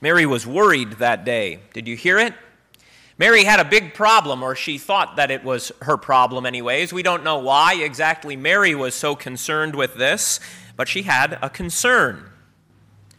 [0.00, 1.60] Mary was worried that day.
[1.72, 2.34] Did you hear it?
[3.18, 6.90] Mary had a big problem, or she thought that it was her problem, anyways.
[6.90, 10.40] We don't know why exactly Mary was so concerned with this,
[10.74, 12.30] but she had a concern.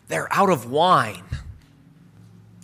[0.07, 1.23] They're out of wine.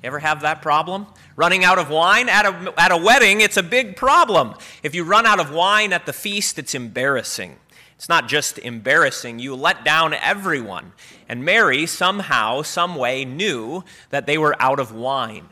[0.04, 1.05] Ever have that problem?
[1.36, 4.55] Running out of wine at a, at a wedding, it's a big problem.
[4.81, 7.58] If you run out of wine at the feast, it's embarrassing.
[7.98, 10.94] It's not just embarrassing, you let down everyone.
[11.27, 15.49] And Mary somehow, some way, knew that they were out of wine.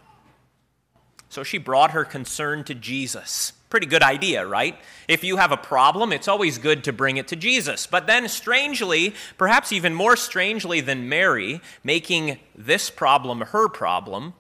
[1.28, 3.52] So she brought her concern to Jesus.
[3.72, 4.78] Pretty good idea, right?
[5.08, 7.88] If you have a problem, it's always good to bring it to Jesus.
[7.88, 14.36] But then, strangely, perhaps even more strangely than Mary, making this problem her problem,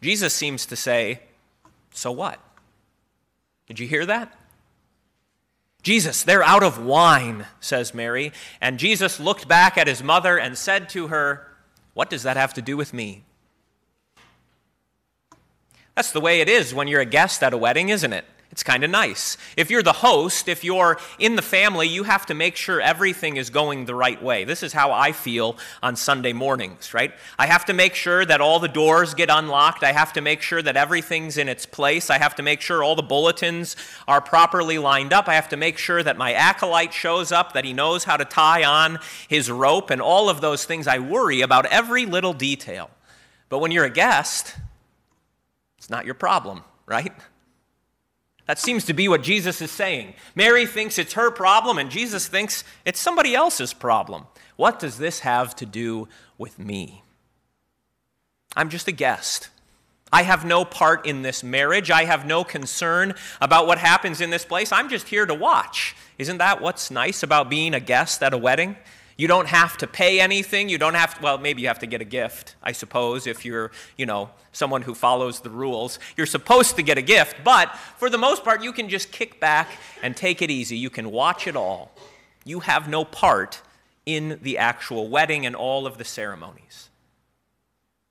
[0.00, 1.20] Jesus seems to say,
[1.92, 2.38] So what?
[3.66, 4.39] Did you hear that?
[5.82, 8.32] Jesus, they're out of wine, says Mary.
[8.60, 11.46] And Jesus looked back at his mother and said to her,
[11.94, 13.24] What does that have to do with me?
[15.94, 18.24] That's the way it is when you're a guest at a wedding, isn't it?
[18.52, 19.36] It's kind of nice.
[19.56, 23.36] If you're the host, if you're in the family, you have to make sure everything
[23.36, 24.42] is going the right way.
[24.42, 27.12] This is how I feel on Sunday mornings, right?
[27.38, 29.84] I have to make sure that all the doors get unlocked.
[29.84, 32.10] I have to make sure that everything's in its place.
[32.10, 33.76] I have to make sure all the bulletins
[34.08, 35.28] are properly lined up.
[35.28, 38.24] I have to make sure that my acolyte shows up, that he knows how to
[38.24, 38.98] tie on
[39.28, 40.88] his rope, and all of those things.
[40.88, 42.90] I worry about every little detail.
[43.48, 44.56] But when you're a guest,
[45.78, 47.12] it's not your problem, right?
[48.50, 50.12] That seems to be what Jesus is saying.
[50.34, 54.26] Mary thinks it's her problem, and Jesus thinks it's somebody else's problem.
[54.56, 57.04] What does this have to do with me?
[58.56, 59.50] I'm just a guest.
[60.12, 61.92] I have no part in this marriage.
[61.92, 64.72] I have no concern about what happens in this place.
[64.72, 65.94] I'm just here to watch.
[66.18, 68.74] Isn't that what's nice about being a guest at a wedding?
[69.20, 70.70] You don't have to pay anything.
[70.70, 73.44] You don't have to, well, maybe you have to get a gift, I suppose, if
[73.44, 75.98] you're, you know, someone who follows the rules.
[76.16, 79.38] You're supposed to get a gift, but for the most part, you can just kick
[79.38, 79.68] back
[80.02, 80.78] and take it easy.
[80.78, 81.92] You can watch it all.
[82.46, 83.60] You have no part
[84.06, 86.88] in the actual wedding and all of the ceremonies.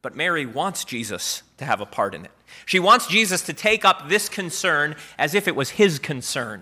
[0.04, 2.32] But Mary wants Jesus to have a part in it.
[2.68, 6.62] She wants Jesus to take up this concern as if it was his concern.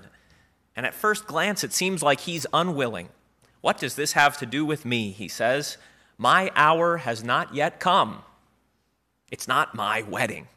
[0.74, 3.10] And at first glance, it seems like he's unwilling.
[3.62, 5.12] What does this have to do with me?
[5.12, 5.78] He says,
[6.18, 8.24] My hour has not yet come.
[9.32, 10.48] It's not my wedding.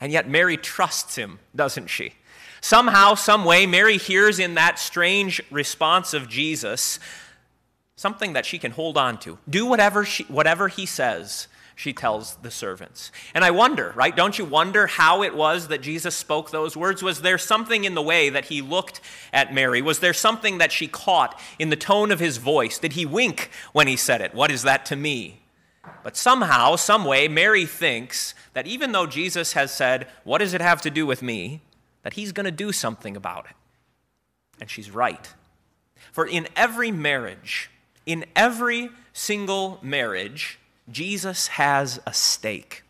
[0.00, 2.14] And yet Mary trusts him, doesn't she?
[2.60, 6.98] Somehow, some way, Mary hears in that strange response of Jesus
[7.96, 9.38] something that she can hold on to.
[9.48, 11.48] Do whatever, she, whatever he says
[11.80, 13.10] she tells the servants.
[13.34, 14.14] And I wonder, right?
[14.14, 17.02] Don't you wonder how it was that Jesus spoke those words?
[17.02, 19.00] Was there something in the way that he looked
[19.32, 19.80] at Mary?
[19.80, 22.78] Was there something that she caught in the tone of his voice?
[22.78, 24.34] Did he wink when he said it?
[24.34, 25.40] What is that to me?
[26.04, 30.60] But somehow, some way, Mary thinks that even though Jesus has said, What does it
[30.60, 31.62] have to do with me?
[32.02, 33.56] that he's going to do something about it.
[34.60, 35.34] And she's right.
[36.12, 37.70] For in every marriage,
[38.06, 40.58] in every single marriage,
[40.90, 42.82] Jesus has a stake.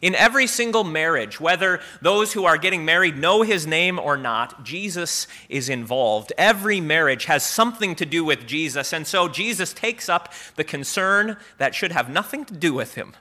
[0.00, 4.64] In every single marriage, whether those who are getting married know his name or not,
[4.64, 6.32] Jesus is involved.
[6.38, 11.36] Every marriage has something to do with Jesus, and so Jesus takes up the concern
[11.58, 13.14] that should have nothing to do with him.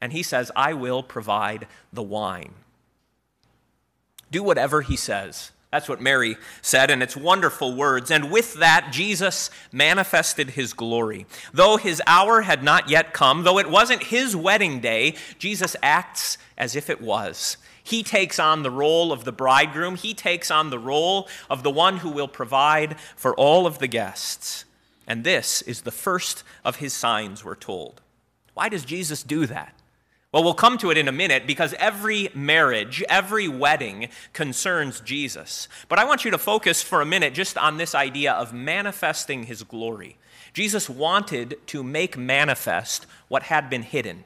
[0.00, 2.54] And he says, I will provide the wine.
[4.30, 5.50] Do whatever he says.
[5.70, 8.10] That's what Mary said, and it's wonderful words.
[8.10, 11.26] And with that, Jesus manifested his glory.
[11.52, 16.38] Though his hour had not yet come, though it wasn't his wedding day, Jesus acts
[16.56, 17.58] as if it was.
[17.82, 21.70] He takes on the role of the bridegroom, he takes on the role of the
[21.70, 24.64] one who will provide for all of the guests.
[25.06, 28.00] And this is the first of his signs, we're told.
[28.54, 29.74] Why does Jesus do that?
[30.30, 35.68] Well, we'll come to it in a minute because every marriage, every wedding concerns Jesus.
[35.88, 39.44] But I want you to focus for a minute just on this idea of manifesting
[39.44, 40.18] his glory.
[40.52, 44.24] Jesus wanted to make manifest what had been hidden.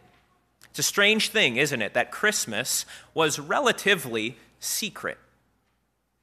[0.70, 2.84] It's a strange thing, isn't it, that Christmas
[3.14, 5.18] was relatively secret.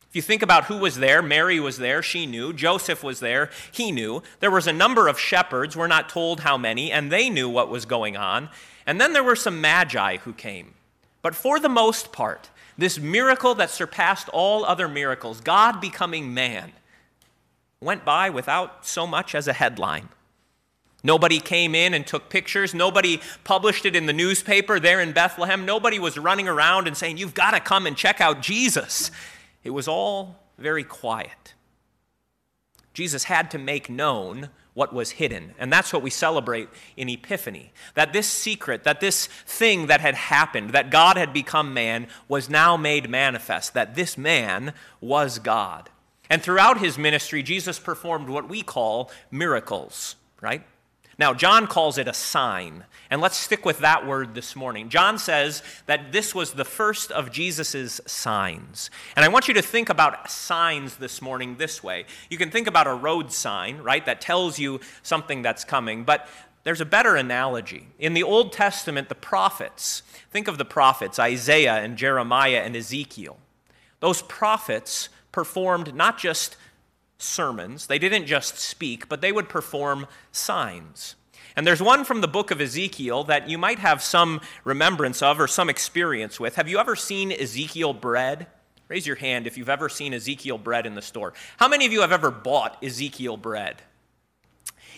[0.10, 2.52] If you think about who was there, Mary was there, she knew.
[2.52, 4.24] Joseph was there, he knew.
[4.40, 7.70] There was a number of shepherds, we're not told how many, and they knew what
[7.70, 8.50] was going on.
[8.90, 10.74] And then there were some magi who came.
[11.22, 16.72] But for the most part, this miracle that surpassed all other miracles, God becoming man,
[17.80, 20.10] went by without so much as a headline.
[21.04, 22.74] Nobody came in and took pictures.
[22.74, 25.68] Nobody published it in the newspaper there in Bethlehem.
[25.68, 29.12] Nobody was running around and saying, You've got to come and check out Jesus.
[29.64, 31.54] It was all very quiet.
[32.96, 35.54] Jesus had to make known what was hidden.
[35.57, 37.71] And that's what we celebrate in Epiphany.
[37.95, 42.50] That this secret, that this thing that had happened, that God had become man, was
[42.50, 45.89] now made manifest, that this man was God.
[46.30, 50.63] And throughout his ministry, Jesus performed what we call miracles, right?
[51.19, 52.86] Now, John calls it a sign.
[53.12, 54.89] And let's stick with that word this morning.
[54.89, 58.89] John says that this was the first of Jesus' signs.
[59.16, 62.06] And I want you to think about signs this morning this way.
[62.30, 66.27] You can think about a road sign, right, that tells you something that's coming, but
[66.63, 67.88] there's a better analogy.
[67.98, 73.38] In the Old Testament, the prophets, think of the prophets, Isaiah and Jeremiah and Ezekiel.
[74.01, 76.56] Those prophets performed not just
[77.19, 77.86] sermons.
[77.86, 81.16] They didn't just speak, but they would perform signs.
[81.56, 85.39] And there's one from the book of Ezekiel that you might have some remembrance of
[85.39, 86.56] or some experience with.
[86.56, 88.48] Have you ever seen Ezekiel bread?
[88.88, 91.33] Raise your hand if you've ever seen Ezekiel bread in the store.
[91.57, 93.81] How many of you have ever bought Ezekiel bread?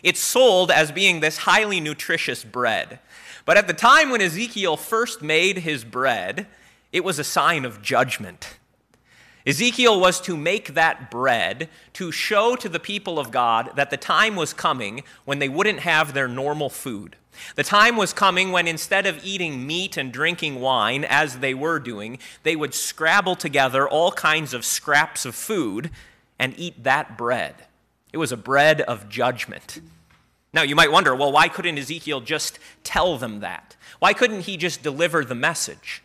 [0.04, 3.00] It's sold as being this highly nutritious bread.
[3.46, 6.48] But at the time when Ezekiel first made his bread,
[6.92, 8.58] it was a sign of judgment.
[9.46, 13.98] Ezekiel was to make that bread to show to the people of God that the
[13.98, 17.16] time was coming when they wouldn't have their normal food.
[17.56, 21.80] The time was coming when instead of eating meat and drinking wine, as they were
[21.80, 25.90] doing, they would scrabble together all kinds of scraps of food
[26.38, 27.56] and eat that bread.
[28.14, 29.80] It was a bread of judgment.
[30.54, 33.76] Now, you might wonder well, why couldn't Ezekiel just tell them that?
[34.00, 36.04] Why couldn't he just deliver the message?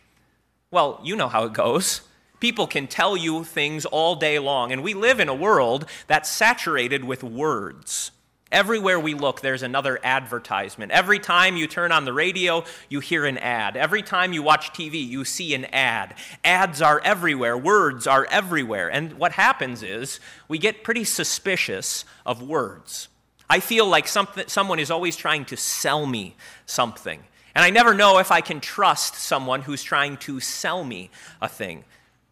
[0.71, 2.01] Well, you know how it goes.
[2.39, 6.29] People can tell you things all day long, and we live in a world that's
[6.29, 8.11] saturated with words.
[8.49, 10.93] Everywhere we look, there's another advertisement.
[10.93, 13.75] Every time you turn on the radio, you hear an ad.
[13.75, 16.15] Every time you watch TV, you see an ad.
[16.45, 18.89] Ads are everywhere, words are everywhere.
[18.89, 23.09] And what happens is we get pretty suspicious of words.
[23.49, 27.23] I feel like someone is always trying to sell me something.
[27.53, 31.09] And I never know if I can trust someone who's trying to sell me
[31.41, 31.83] a thing.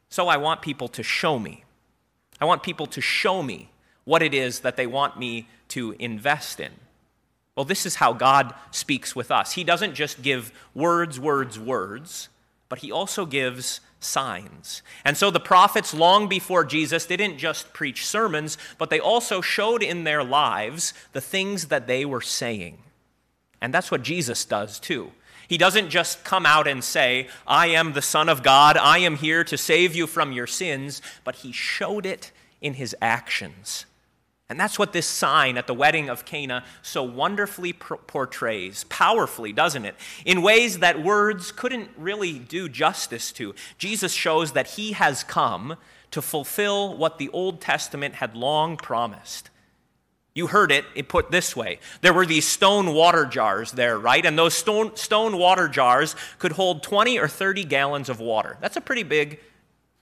[0.09, 1.63] So I want people to show me.
[2.39, 3.69] I want people to show me
[4.03, 6.71] what it is that they want me to invest in.
[7.55, 9.53] Well, this is how God speaks with us.
[9.53, 12.29] He doesn't just give words, words, words,
[12.67, 14.81] but He also gives signs.
[15.03, 19.81] And so the prophets, long before Jesus, didn't just preach sermons, but they also showed
[19.81, 22.77] in their lives the things that they were saying.
[23.61, 25.11] And that's what Jesus does too.
[25.47, 29.15] He doesn't just come out and say, I am the Son of God, I am
[29.17, 32.31] here to save you from your sins, but he showed it
[32.61, 33.85] in his actions.
[34.47, 39.85] And that's what this sign at the wedding of Cana so wonderfully portrays, powerfully, doesn't
[39.85, 39.95] it?
[40.23, 43.55] In ways that words couldn't really do justice to.
[43.79, 45.77] Jesus shows that he has come
[46.11, 49.49] to fulfill what the Old Testament had long promised
[50.35, 51.79] you heard it, it put this way.
[52.01, 54.23] There were these stone water jars there, right?
[54.23, 58.57] And those stone, stone water jars could hold 20 or 30 gallons of water.
[58.59, 59.39] That's a pretty big,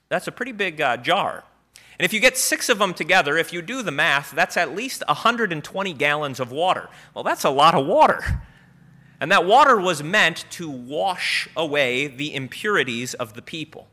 [0.08, 1.44] that's a pretty big uh, jar.
[1.96, 4.74] And if you get six of them together, if you do the math, that's at
[4.74, 6.88] least 120 gallons of water.
[7.14, 8.42] Well, that's a lot of water.
[9.20, 13.86] And that water was meant to wash away the impurities of the people.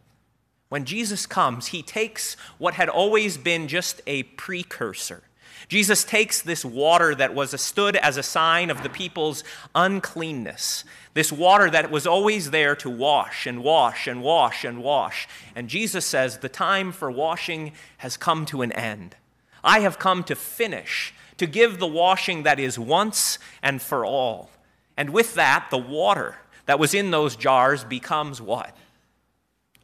[0.69, 5.21] When Jesus comes, he takes what had always been just a precursor
[5.67, 9.43] Jesus takes this water that was stood as a sign of the people's
[9.75, 15.27] uncleanness, this water that was always there to wash and wash and wash and wash.
[15.55, 19.15] And Jesus says, The time for washing has come to an end.
[19.63, 24.49] I have come to finish, to give the washing that is once and for all.
[24.97, 28.75] And with that, the water that was in those jars becomes what?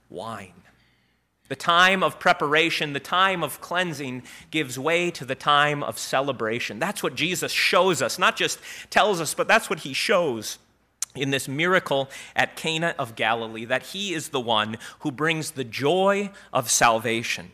[0.09, 0.53] Wine.
[1.49, 6.79] The time of preparation, the time of cleansing gives way to the time of celebration.
[6.79, 10.57] That's what Jesus shows us, not just tells us, but that's what he shows
[11.15, 15.63] in this miracle at Cana of Galilee that he is the one who brings the
[15.63, 17.51] joy of salvation.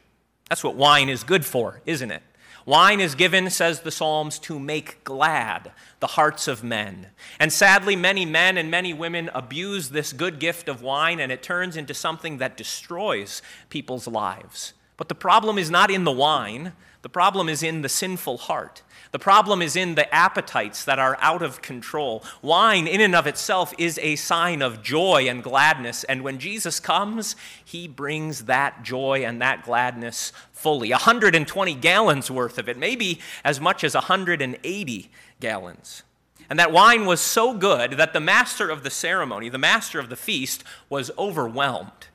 [0.50, 2.24] That's what wine is good for, isn't it?
[2.66, 7.08] Wine is given, says the Psalms, to make glad the hearts of men.
[7.40, 11.44] And sadly, many men and many women abuse this good gift of wine, and it
[11.44, 14.74] turns into something that destroys people's lives.
[14.96, 18.82] But the problem is not in the wine, the problem is in the sinful heart.
[19.14, 22.24] The problem is in the appetites that are out of control.
[22.42, 26.04] Wine, in and of itself, is a sign of joy and gladness.
[26.06, 32.58] And when Jesus comes, he brings that joy and that gladness fully 120 gallons worth
[32.58, 36.02] of it, maybe as much as 180 gallons.
[36.50, 40.10] And that wine was so good that the master of the ceremony, the master of
[40.10, 42.08] the feast, was overwhelmed.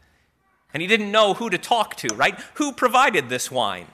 [0.75, 2.41] And he didn't know who to talk to, right?
[2.55, 3.87] Who provided this wine?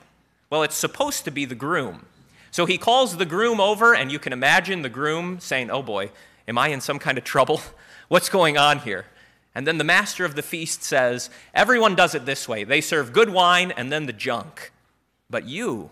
[0.49, 2.07] Well, it's supposed to be the groom.
[2.55, 6.13] So he calls the groom over, and you can imagine the groom saying, Oh boy,
[6.47, 7.61] am I in some kind of trouble?
[8.09, 9.07] What's going on here?
[9.57, 12.63] And then the master of the feast says, Everyone does it this way.
[12.63, 14.71] They serve good wine and then the junk.
[15.29, 15.91] But you,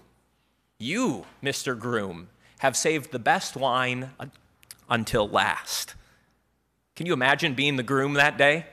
[0.78, 1.76] you, Mr.
[1.76, 2.28] Groom,
[2.61, 4.12] have saved the best wine
[4.88, 5.97] until last.
[6.95, 8.66] Can you imagine being the groom that day?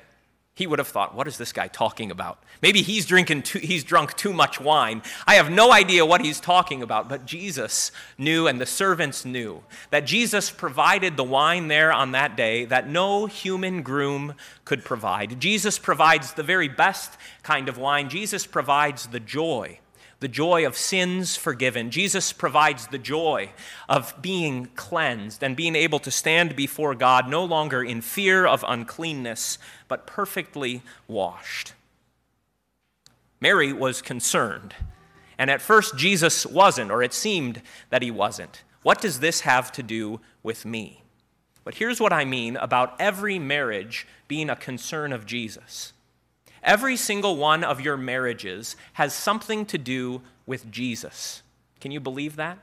[0.59, 2.37] He would have thought, what is this guy talking about?
[2.61, 5.01] Maybe he's drinking too, he's drunk too much wine.
[5.25, 9.63] I have no idea what he's talking about, but Jesus knew and the servants knew
[9.89, 14.33] that Jesus provided the wine there on that day that no human groom
[14.65, 15.39] could provide.
[15.39, 18.09] Jesus provides the very best kind of wine.
[18.09, 19.79] Jesus provides the joy
[20.19, 21.91] the joy of sins forgiven.
[21.91, 23.51] Jesus provides the joy
[23.87, 28.65] of being cleansed and being able to stand before God no longer in fear of
[28.67, 29.57] uncleanness,
[29.87, 31.73] but perfectly washed.
[33.39, 34.75] Mary was concerned.
[35.37, 38.63] And at first, Jesus wasn't, or it seemed that he wasn't.
[38.83, 41.03] What does this have to do with me?
[41.63, 45.93] But here's what I mean about every marriage being a concern of Jesus.
[46.63, 51.41] Every single one of your marriages has something to do with Jesus.
[51.79, 52.59] Can you believe that?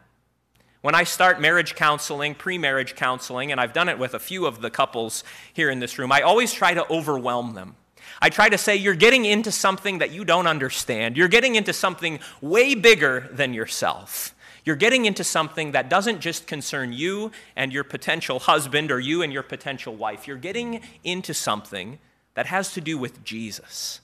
[0.82, 4.46] When I start marriage counseling, pre marriage counseling, and I've done it with a few
[4.46, 7.76] of the couples here in this room, I always try to overwhelm them.
[8.20, 11.16] I try to say, You're getting into something that you don't understand.
[11.16, 14.34] You're getting into something way bigger than yourself.
[14.64, 19.22] You're getting into something that doesn't just concern you and your potential husband or you
[19.22, 20.26] and your potential wife.
[20.26, 21.98] You're getting into something
[22.36, 24.00] that has to do with Jesus.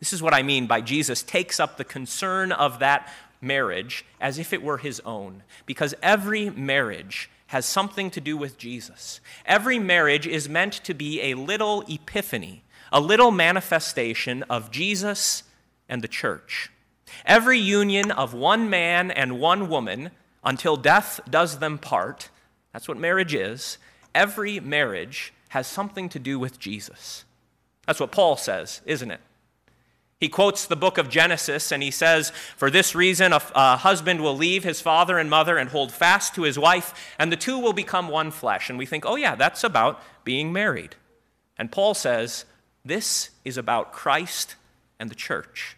[0.00, 3.08] This is what I mean by Jesus takes up the concern of that
[3.40, 8.58] marriage as if it were his own, because every marriage has something to do with
[8.58, 9.20] Jesus.
[9.46, 15.44] Every marriage is meant to be a little epiphany, a little manifestation of Jesus
[15.88, 16.70] and the church.
[17.24, 20.10] Every union of one man and one woman
[20.42, 22.30] until death does them part,
[22.72, 23.78] that's what marriage is.
[24.14, 27.24] Every marriage has something to do with Jesus.
[27.86, 29.20] That's what Paul says, isn't it?
[30.24, 34.34] He quotes the book of Genesis and he says, For this reason, a, husband will
[34.34, 37.74] leave his father and mother and hold fast to his wife, and the two will
[37.74, 38.70] become one flesh.
[38.70, 40.96] And we think, oh, yeah, that's about being married.
[41.58, 42.46] And Paul says,
[42.86, 44.56] This is about Christ
[44.98, 45.76] and the church.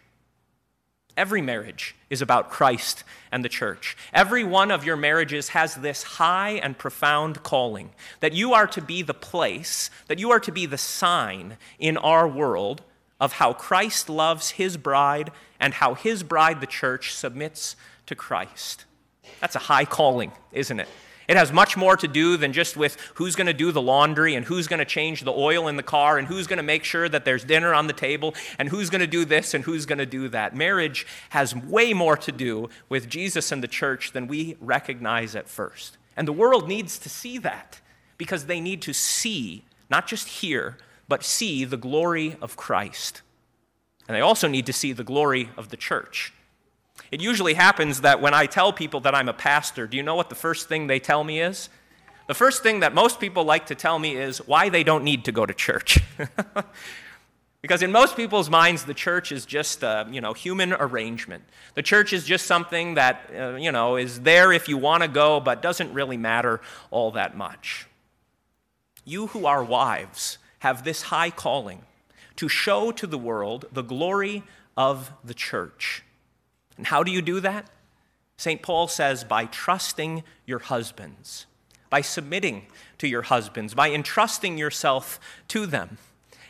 [1.17, 3.97] Every marriage is about Christ and the church.
[4.13, 8.81] Every one of your marriages has this high and profound calling that you are to
[8.81, 12.81] be the place, that you are to be the sign in our world
[13.19, 18.85] of how Christ loves his bride and how his bride, the church, submits to Christ.
[19.41, 20.87] That's a high calling, isn't it?
[21.27, 24.35] It has much more to do than just with who's going to do the laundry
[24.35, 26.85] and who's going to change the oil in the car and who's going to make
[26.85, 29.85] sure that there's dinner on the table and who's going to do this and who's
[29.85, 30.55] going to do that.
[30.55, 35.49] Marriage has way more to do with Jesus and the church than we recognize at
[35.49, 35.97] first.
[36.15, 37.81] And the world needs to see that
[38.17, 40.77] because they need to see, not just hear,
[41.09, 43.21] but see the glory of Christ.
[44.07, 46.33] And they also need to see the glory of the church.
[47.11, 50.15] It usually happens that when I tell people that I'm a pastor, do you know
[50.15, 51.69] what the first thing they tell me is?
[52.27, 55.25] The first thing that most people like to tell me is why they don't need
[55.25, 55.99] to go to church.
[57.61, 61.43] because in most people's minds, the church is just a you know, human arrangement.
[61.75, 65.09] The church is just something that uh, you know, is there if you want to
[65.09, 66.59] go, but doesn't really matter
[66.91, 67.87] all that much.
[69.05, 71.83] You who are wives have this high calling
[72.35, 74.43] to show to the world the glory
[74.75, 76.03] of the church.
[76.77, 77.69] And how do you do that?
[78.37, 78.61] St.
[78.61, 81.47] Paul says by trusting your husbands,
[81.89, 82.67] by submitting
[82.99, 85.19] to your husbands, by entrusting yourself
[85.49, 85.97] to them.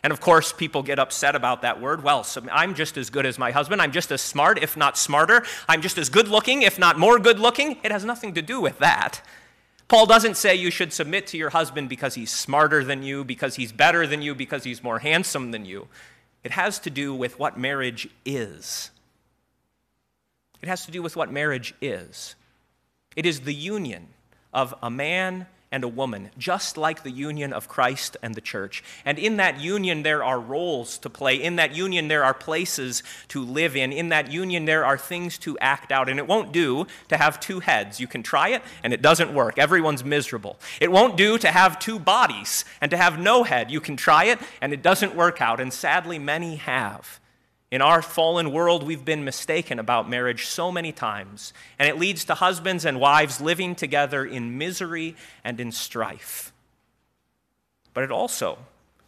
[0.03, 2.03] And of course, people get upset about that word.
[2.03, 3.81] Well, I'm just as good as my husband.
[3.81, 5.43] I'm just as smart, if not smarter.
[5.67, 7.77] I'm just as good looking, if not more good looking.
[7.83, 9.21] It has nothing to do with that.
[9.87, 13.55] Paul doesn't say you should submit to your husband because he's smarter than you, because
[13.55, 15.87] he's better than you, because he's more handsome than you.
[16.43, 18.91] It has to do with what marriage is.
[20.61, 22.35] It has to do with what marriage is.
[23.15, 24.07] It is the union
[24.53, 28.83] of a man and a woman, just like the union of Christ and the church.
[29.03, 31.35] And in that union, there are roles to play.
[31.35, 33.91] In that union, there are places to live in.
[33.91, 36.07] In that union, there are things to act out.
[36.07, 37.99] And it won't do to have two heads.
[37.99, 39.59] You can try it, and it doesn't work.
[39.59, 40.57] Everyone's miserable.
[40.79, 43.69] It won't do to have two bodies and to have no head.
[43.69, 45.59] You can try it, and it doesn't work out.
[45.59, 47.19] And sadly, many have.
[47.69, 52.23] In our fallen world, we've been mistaken about marriage so many times, and it leads
[52.25, 56.53] to husbands and wives living together in misery and in strife.
[57.93, 58.57] But it also,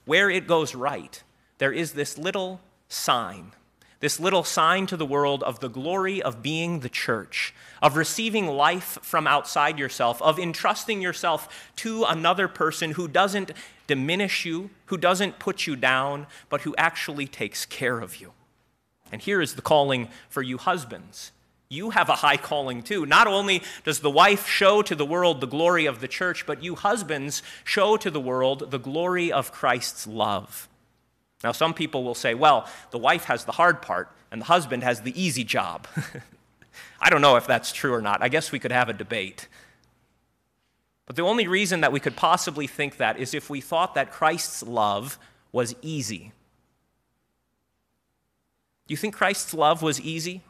[0.03, 1.23] where it goes right,
[1.57, 3.53] there is this little sign,
[4.01, 8.47] this little sign to the world of the glory of being the church, of receiving
[8.47, 13.53] life from outside yourself, of entrusting yourself to another person who doesn't
[13.87, 18.33] diminish you, who doesn't put you down, but who actually takes care of you.
[19.11, 21.31] And here is the calling for you husbands.
[21.69, 23.05] You have a high calling too.
[23.05, 26.63] Not only does the wife show to the world the glory of the church, but
[26.63, 30.67] you husbands show to the world the glory of Christ's love.
[31.43, 34.83] Now, some people will say, well, the wife has the hard part and the husband
[34.83, 35.87] has the easy job.
[37.01, 38.21] I don't know if that's true or not.
[38.21, 39.47] I guess we could have a debate.
[41.05, 44.11] But the only reason that we could possibly think that is if we thought that
[44.11, 45.17] Christ's love
[45.51, 46.33] was easy.
[48.89, 50.41] Do you think Christ's love was easy?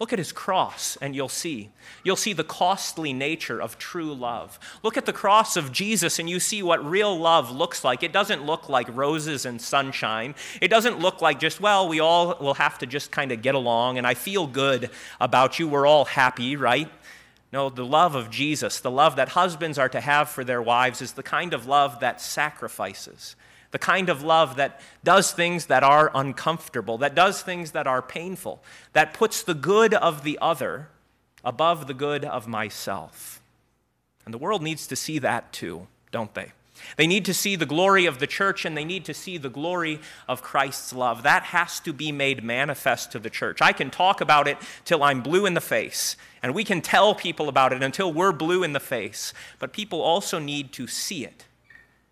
[0.00, 1.68] Look at his cross, and you'll see.
[2.02, 4.58] You'll see the costly nature of true love.
[4.82, 8.02] Look at the cross of Jesus, and you see what real love looks like.
[8.02, 10.34] It doesn't look like roses and sunshine.
[10.62, 13.54] It doesn't look like just, well, we all will have to just kind of get
[13.54, 14.88] along, and I feel good
[15.20, 15.68] about you.
[15.68, 16.90] We're all happy, right?
[17.52, 21.02] No, the love of Jesus, the love that husbands are to have for their wives,
[21.02, 23.36] is the kind of love that sacrifices
[23.70, 28.02] the kind of love that does things that are uncomfortable, that does things that are
[28.02, 30.88] painful, that puts the good of the other
[31.44, 33.40] above the good of myself.
[34.24, 36.52] And the world needs to see that too, don't they?
[36.96, 39.48] They need to see the glory of the church and they need to see the
[39.48, 41.22] glory of Christ's love.
[41.22, 43.62] That has to be made manifest to the church.
[43.62, 47.14] I can talk about it till I'm blue in the face, and we can tell
[47.14, 49.32] people about it until we're blue in the face.
[49.58, 51.44] But people also need to see it.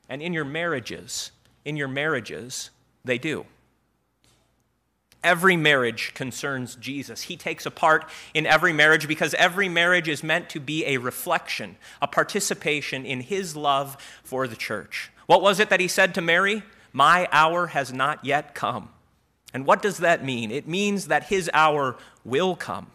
[0.09, 1.31] And in your marriages,
[1.65, 2.71] in your marriages,
[3.05, 3.47] they do.
[5.23, 7.23] Every marriage concerns Jesus.
[7.23, 8.05] He takes a part
[8.35, 13.23] in every marriage because every marriage is meant to be a reflection, a participation in
[13.23, 15.11] his love for the church.
[15.27, 16.63] What was it that he said to Mary?
[16.93, 18.91] My hour has not yet come.
[19.55, 20.51] And what does that mean?
[20.51, 22.89] It means that his hour will come.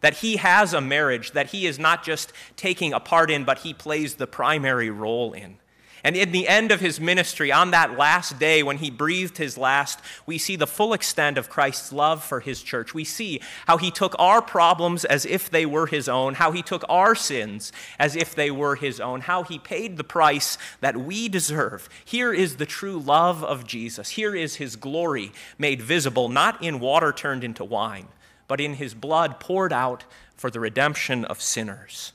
[0.00, 3.58] That he has a marriage that he is not just taking a part in, but
[3.58, 5.58] he plays the primary role in.
[6.04, 9.56] And in the end of his ministry, on that last day when he breathed his
[9.56, 12.92] last, we see the full extent of Christ's love for his church.
[12.92, 16.60] We see how he took our problems as if they were his own, how he
[16.60, 20.98] took our sins as if they were his own, how he paid the price that
[20.98, 21.88] we deserve.
[22.04, 24.10] Here is the true love of Jesus.
[24.10, 28.08] Here is his glory made visible, not in water turned into wine,
[28.46, 30.04] but in his blood poured out
[30.36, 32.12] for the redemption of sinners.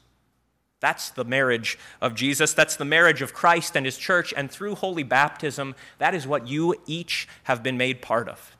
[0.79, 2.53] That's the marriage of Jesus.
[2.53, 4.33] That's the marriage of Christ and his church.
[4.35, 8.55] And through holy baptism, that is what you each have been made part of.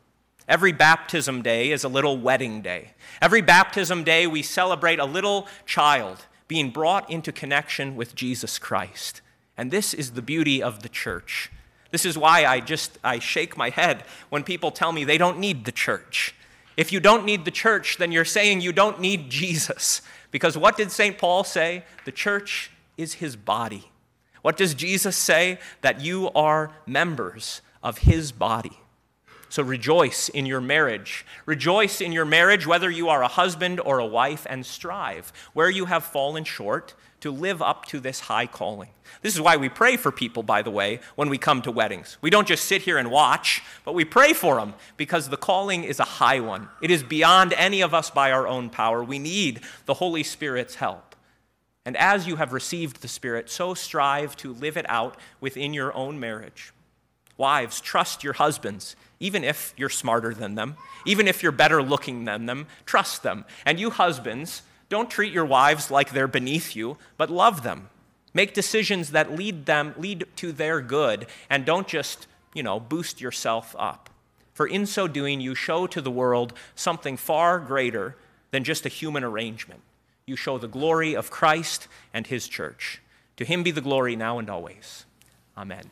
[0.48, 2.92] Every baptism day is a little wedding day.
[3.22, 9.22] Every baptism day, we celebrate a little child being brought into connection with Jesus Christ.
[9.56, 11.52] And this is the beauty of the church.
[11.92, 15.40] This is why I just I shake my head when people tell me they don't
[15.40, 16.36] need the church.
[16.76, 20.02] If you don't need the church, then you're saying you don't need Jesus.
[20.32, 21.18] Because what did St.
[21.18, 21.84] Paul say?
[22.06, 23.92] The church is his body.
[24.42, 25.60] What does Jesus say?
[25.82, 28.80] That you are members of his body.
[29.50, 31.26] So rejoice in your marriage.
[31.46, 35.70] Rejoice in your marriage, whether you are a husband or a wife, and strive where
[35.70, 38.90] you have fallen short to live up to this high calling.
[39.22, 42.18] This is why we pray for people, by the way, when we come to weddings.
[42.22, 45.84] We don't just sit here and watch, but we pray for them because the calling
[45.84, 46.70] is a high one.
[46.82, 49.04] It is beyond any of us by our own power.
[49.04, 51.16] We need the Holy Spirit's help.
[51.86, 55.94] And as you have received the Spirit, so strive to live it out within your
[55.96, 56.72] own marriage.
[57.40, 60.76] Wives, trust your husbands, even if you're smarter than them,
[61.06, 63.46] even if you're better looking than them, trust them.
[63.66, 67.90] And you husbands, don't treat your wives like they're beneath you, but love them.
[68.34, 73.22] Make decisions that lead them lead to their good and don't just, you know, boost
[73.22, 74.10] yourself up.
[74.54, 78.18] For in so doing you show to the world something far greater
[78.52, 79.80] than just a human arrangement.
[80.26, 83.02] You show the glory of Christ and his church.
[83.38, 85.06] To him be the glory now and always.
[85.58, 85.90] Amen.